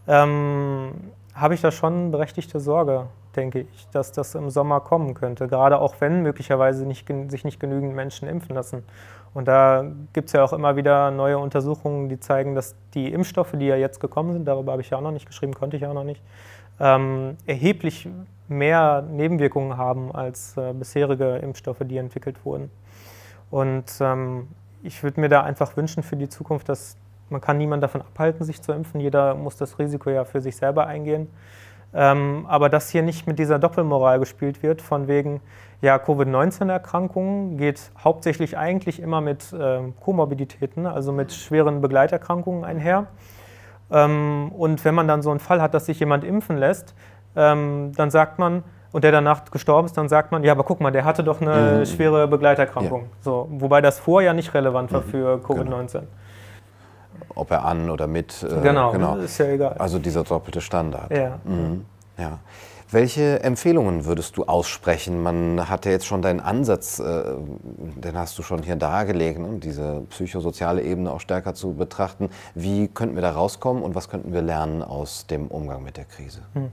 [0.08, 0.94] ähm,
[1.34, 5.80] habe ich da schon berechtigte Sorge, denke ich, dass das im Sommer kommen könnte, gerade
[5.80, 8.84] auch wenn möglicherweise nicht, sich nicht genügend Menschen impfen lassen.
[9.34, 13.54] Und da gibt es ja auch immer wieder neue Untersuchungen, die zeigen, dass die Impfstoffe,
[13.54, 15.86] die ja jetzt gekommen sind, darüber habe ich ja auch noch nicht geschrieben, konnte ich
[15.86, 16.22] auch noch nicht,
[16.80, 18.10] ähm, erheblich
[18.50, 22.70] mehr Nebenwirkungen haben als äh, bisherige Impfstoffe, die entwickelt wurden.
[23.50, 24.50] Und ähm,
[24.84, 26.98] ich würde mir da einfach wünschen für die Zukunft, dass
[27.30, 29.00] man kann niemanden davon abhalten, sich zu impfen.
[29.00, 31.30] Jeder muss das Risiko ja für sich selber eingehen.
[31.94, 35.42] Ähm, aber dass hier nicht mit dieser Doppelmoral gespielt wird, von wegen,
[35.82, 43.08] ja, Covid-19-Erkrankungen geht hauptsächlich eigentlich immer mit äh, Komorbiditäten, also mit schweren Begleiterkrankungen einher.
[43.92, 46.96] Ähm, und wenn man dann so einen Fall hat, dass sich jemand impfen lässt,
[47.36, 50.82] ähm, dann sagt man, und der danach gestorben ist, dann sagt man, ja, aber guck
[50.82, 51.86] mal, der hatte doch eine mhm.
[51.86, 53.04] schwere Begleiterkrankung.
[53.04, 53.08] Ja.
[53.22, 55.06] So, wobei das vorher nicht relevant war mhm.
[55.06, 55.92] für Covid-19.
[55.92, 56.08] Genau.
[57.42, 58.44] Ob er an oder mit.
[58.44, 59.74] Äh, genau, genau, ist ja egal.
[59.80, 61.10] Also dieser doppelte Standard.
[61.12, 61.40] Ja.
[61.44, 61.86] Mhm.
[62.20, 62.38] ja.
[62.92, 65.24] Welche Empfehlungen würdest du aussprechen?
[65.24, 67.24] Man hat ja jetzt schon deinen Ansatz, äh,
[67.96, 69.58] den hast du schon hier dargelegt, ne?
[69.58, 72.30] diese psychosoziale Ebene auch stärker zu betrachten.
[72.54, 76.06] Wie könnten wir da rauskommen und was könnten wir lernen aus dem Umgang mit der
[76.06, 76.42] Krise?
[76.54, 76.72] Hm.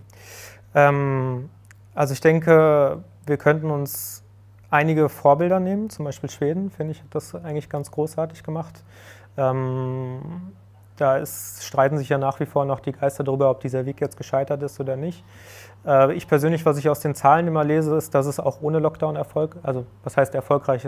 [0.74, 1.48] Ähm,
[1.94, 4.22] also ich denke, wir könnten uns
[4.70, 8.83] einige Vorbilder nehmen, zum Beispiel Schweden, finde ich, hat das eigentlich ganz großartig gemacht.
[9.38, 10.53] Ähm,
[10.96, 14.01] da ist, streiten sich ja nach wie vor noch die Geister darüber, ob dieser Weg
[14.01, 15.24] jetzt gescheitert ist oder nicht.
[15.87, 18.81] Äh, ich persönlich, was ich aus den Zahlen immer lese, ist, dass es auch ohne
[18.81, 20.87] Lockdown Erfolg, also was heißt erfolgreich,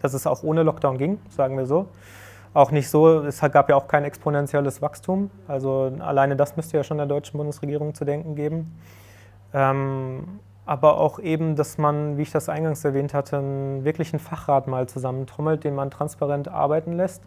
[0.00, 1.88] dass es auch ohne Lockdown ging, sagen wir so.
[2.54, 5.30] Auch nicht so, es gab ja auch kein exponentielles Wachstum.
[5.48, 8.78] Also alleine das müsste ja schon der deutschen Bundesregierung zu denken geben.
[9.52, 14.66] Ähm, aber auch eben, dass man, wie ich das eingangs erwähnt hatte, einen wirklichen Fachrat
[14.66, 17.22] mal zusammentrommelt, den man transparent arbeiten lässt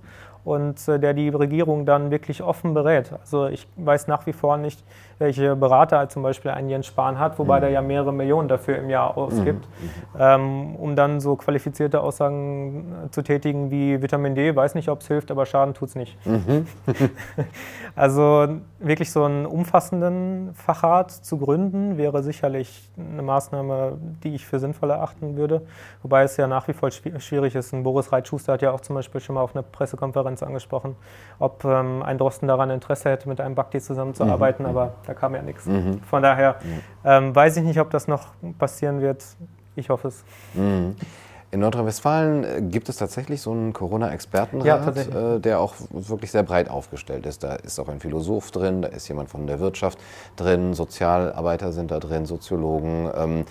[0.47, 3.11] und äh, der die Regierung dann wirklich offen berät.
[3.11, 4.81] Also ich weiß nach wie vor nicht,
[5.19, 7.61] welche Berater zum Beispiel ein Jens Spahn hat, wobei mhm.
[7.61, 10.19] der ja mehrere Millionen dafür im Jahr ausgibt, mhm.
[10.19, 15.01] ähm, um dann so qualifizierte Aussagen äh, zu tätigen wie Vitamin D, weiß nicht, ob
[15.01, 16.17] es hilft, aber Schaden tut es nicht.
[16.25, 16.67] Mhm.
[17.95, 18.47] also
[18.79, 24.91] wirklich so einen umfassenden Fachrat zu gründen, wäre sicherlich eine Maßnahme, die ich für sinnvoll
[24.91, 25.63] erachten würde,
[26.03, 27.73] wobei es ja nach wie vor schwierig ist.
[27.73, 30.95] Und Boris Reitschuster hat ja auch zum Beispiel schon mal auf einer Pressekonferenz angesprochen,
[31.39, 34.69] ob ähm, ein Drosten daran Interesse hätte, mit einem Bakti zusammenzuarbeiten, mhm.
[34.69, 35.65] aber da kam ja nichts.
[35.65, 36.01] Mhm.
[36.01, 36.57] Von daher
[37.03, 38.27] ähm, weiß ich nicht, ob das noch
[38.59, 39.23] passieren wird.
[39.75, 40.23] Ich hoffe es.
[40.53, 40.95] Mhm.
[41.49, 44.65] In Nordrhein-Westfalen äh, gibt es tatsächlich so einen Corona-Expertenrat,
[45.07, 47.41] ja, äh, der auch wirklich sehr breit aufgestellt ist.
[47.43, 49.97] Da ist auch ein Philosoph drin, da ist jemand von der Wirtschaft
[50.35, 53.09] drin, Sozialarbeiter sind da drin, Soziologen.
[53.15, 53.45] Ähm,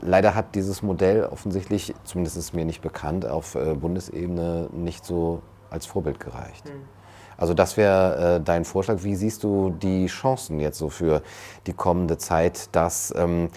[0.00, 5.40] leider hat dieses Modell offensichtlich, zumindest ist mir nicht bekannt, auf äh, Bundesebene nicht so
[5.70, 6.66] als Vorbild gereicht.
[6.66, 6.99] Mhm.
[7.40, 8.98] Also das wäre äh, dein Vorschlag.
[9.00, 11.22] Wie siehst du die Chancen jetzt so für
[11.66, 13.48] die kommende Zeit, dass ähm,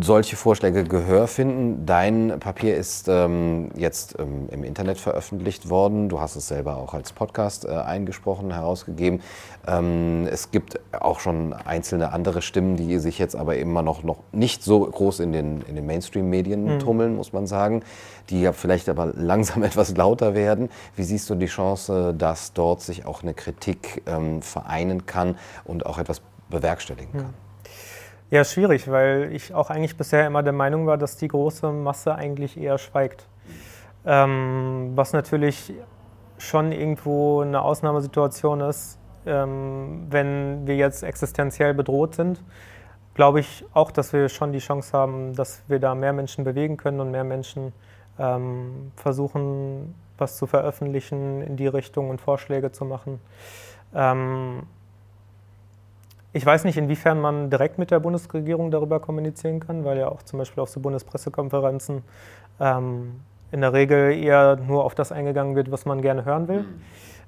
[0.00, 1.86] solche Vorschläge Gehör finden.
[1.86, 6.08] Dein Papier ist ähm, jetzt ähm, im Internet veröffentlicht worden.
[6.08, 9.20] Du hast es selber auch als Podcast äh, eingesprochen, herausgegeben.
[9.66, 14.18] Ähm, es gibt auch schon einzelne andere Stimmen, die sich jetzt aber immer noch, noch
[14.32, 16.78] nicht so groß in den, in den Mainstream-Medien mhm.
[16.78, 17.82] tummeln, muss man sagen,
[18.30, 20.70] die ja vielleicht aber langsam etwas lauter werden.
[20.96, 25.86] Wie siehst du die Chance, dass dort sich auch eine Kritik ähm, vereinen kann und
[25.86, 27.22] auch etwas bewerkstelligen kann?
[27.22, 27.43] Mhm.
[28.34, 32.16] Ja, schwierig, weil ich auch eigentlich bisher immer der Meinung war, dass die große Masse
[32.16, 33.28] eigentlich eher schweigt.
[34.04, 35.72] Ähm, was natürlich
[36.38, 42.42] schon irgendwo eine Ausnahmesituation ist, ähm, wenn wir jetzt existenziell bedroht sind,
[43.14, 46.76] glaube ich auch, dass wir schon die Chance haben, dass wir da mehr Menschen bewegen
[46.76, 47.72] können und mehr Menschen
[48.18, 53.20] ähm, versuchen, was zu veröffentlichen in die Richtung und Vorschläge zu machen.
[53.94, 54.64] Ähm,
[56.34, 60.22] ich weiß nicht, inwiefern man direkt mit der Bundesregierung darüber kommunizieren kann, weil ja auch
[60.24, 62.02] zum Beispiel auf so Bundespressekonferenzen
[62.58, 63.20] ähm,
[63.52, 66.62] in der Regel eher nur auf das eingegangen wird, was man gerne hören will.
[66.62, 66.80] Mhm.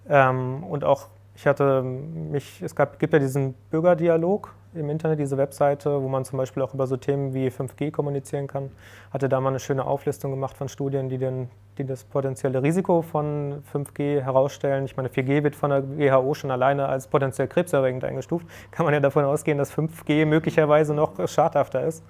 [0.09, 5.37] Ähm, und auch, ich hatte mich, es gab, gibt ja diesen Bürgerdialog, im Internet, diese
[5.37, 8.71] Webseite, wo man zum Beispiel auch über so Themen wie 5G kommunizieren kann.
[9.13, 13.03] Hatte da mal eine schöne Auflistung gemacht von Studien, die, den, die das potenzielle Risiko
[13.03, 14.85] von 5G herausstellen.
[14.85, 18.47] Ich meine, 4G wird von der WHO schon alleine als potenziell krebserregend eingestuft.
[18.71, 22.05] Kann man ja davon ausgehen, dass 5G möglicherweise noch schadhafter ist.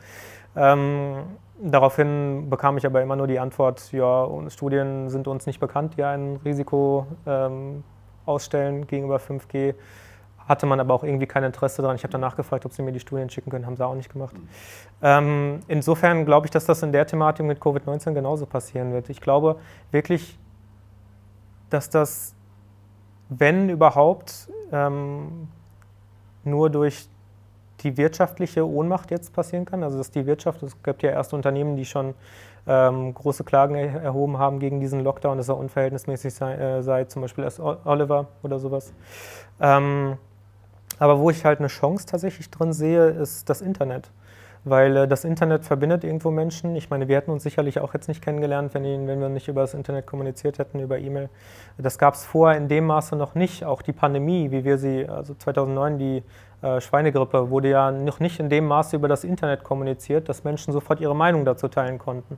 [0.57, 1.25] Ähm,
[1.61, 6.03] daraufhin bekam ich aber immer nur die Antwort, ja, Studien sind uns nicht bekannt, die
[6.03, 7.85] ein Risiko ähm,
[8.25, 9.75] ausstellen gegenüber 5G
[10.47, 11.97] hatte man aber auch irgendwie kein Interesse daran.
[11.97, 14.13] Ich habe danach gefragt, ob sie mir die Studien schicken können, haben sie auch nicht
[14.13, 14.35] gemacht.
[14.35, 14.49] Mhm.
[15.03, 19.11] Ähm, insofern glaube ich, dass das in der Thematik mit Covid-19 genauso passieren wird.
[19.11, 19.57] Ich glaube
[19.91, 20.39] wirklich,
[21.71, 22.35] dass das,
[23.29, 25.49] wenn überhaupt, ähm,
[26.45, 27.09] nur durch
[27.81, 29.83] die wirtschaftliche Ohnmacht jetzt passieren kann.
[29.83, 32.15] Also dass die Wirtschaft, es gibt ja erste Unternehmen, die schon
[32.67, 37.05] ähm, große Klagen er erhoben haben gegen diesen Lockdown, dass er unverhältnismäßig sei, äh, sei
[37.05, 38.93] zum Beispiel als Oliver oder sowas.
[39.61, 40.17] Ähm,
[40.99, 44.11] aber wo ich halt eine Chance tatsächlich drin sehe, ist das Internet.
[44.67, 46.75] weil äh, das Internet verbindet irgendwo Menschen.
[46.77, 49.49] Ich meine, wir hätten uns sicherlich auch jetzt nicht kennengelernt, wenn, ihn, wenn wir nicht
[49.49, 51.31] über das Internet kommuniziert hätten, über E-Mail.
[51.79, 53.65] Das gab es vorher in dem Maße noch nicht.
[53.65, 56.23] Auch die Pandemie, wie wir sie, also 2009 die
[56.63, 60.73] äh, Schweinegrippe, wurde ja noch nicht in dem Maße über das Internet kommuniziert, dass Menschen
[60.73, 62.37] sofort ihre Meinung dazu teilen konnten.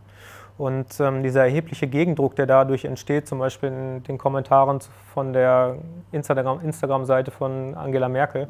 [0.59, 4.81] Und ähm, dieser erhebliche Gegendruck, der dadurch entsteht, zum Beispiel in den Kommentaren
[5.15, 5.77] von der
[6.11, 8.49] Instagram-Seite Instagram von Angela Merkel,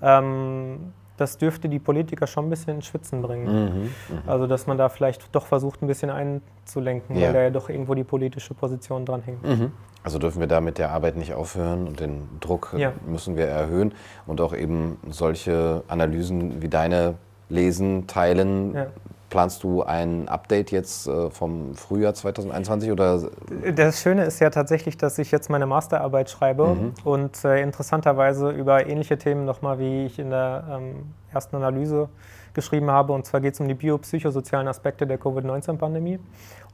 [0.00, 3.44] ähm, das dürfte die Politiker schon ein bisschen ins Schwitzen bringen.
[3.44, 4.22] Mhm, mh.
[4.26, 7.26] Also, dass man da vielleicht doch versucht, ein bisschen einzulenken, ja.
[7.26, 9.42] weil da ja doch irgendwo die politische Position dran hängt.
[9.44, 9.72] Mhm.
[10.02, 12.92] Also dürfen wir da mit der Arbeit nicht aufhören und den Druck ja.
[13.06, 13.94] müssen wir erhöhen
[14.26, 17.14] und auch eben solche Analysen wie deine
[17.48, 18.86] lesen, teilen, ja.
[19.32, 23.30] Planst du ein Update jetzt äh, vom Frühjahr 2021 oder?
[23.74, 26.92] Das Schöne ist ja tatsächlich, dass ich jetzt meine Masterarbeit schreibe mhm.
[27.02, 32.10] und äh, interessanterweise über ähnliche Themen nochmal, wie ich in der ähm, ersten Analyse
[32.52, 33.14] geschrieben habe.
[33.14, 36.18] Und zwar geht es um die biopsychosozialen Aspekte der Covid-19-Pandemie.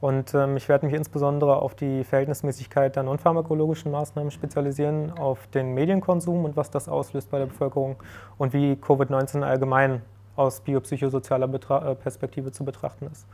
[0.01, 5.73] Und ähm, ich werde mich insbesondere auf die Verhältnismäßigkeit der nonpharmakologischen Maßnahmen spezialisieren, auf den
[5.73, 7.95] Medienkonsum und was das auslöst bei der Bevölkerung
[8.37, 10.01] und wie Covid-19 allgemein
[10.39, 13.27] aus biopsychosozialer Betra äh, Perspektive zu betrachten ist.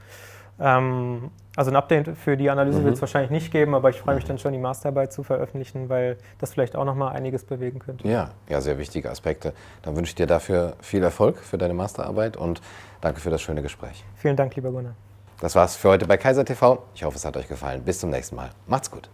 [0.59, 2.85] Ähm, also ein Update für die Analyse mhm.
[2.85, 5.89] wird es wahrscheinlich nicht geben, aber ich freue mich dann schon, die Masterarbeit zu veröffentlichen,
[5.89, 8.07] weil das vielleicht auch nochmal einiges bewegen könnte.
[8.07, 9.53] Ja, ja, sehr wichtige Aspekte.
[9.81, 12.61] Dann wünsche ich dir dafür viel Erfolg für deine Masterarbeit und
[13.01, 14.03] danke für das schöne Gespräch.
[14.15, 14.95] Vielen Dank, lieber Gunnar.
[15.41, 16.83] Das war's für heute bei Kaiser TV.
[16.95, 17.83] Ich hoffe, es hat euch gefallen.
[17.83, 18.51] Bis zum nächsten Mal.
[18.67, 19.09] Macht's gut.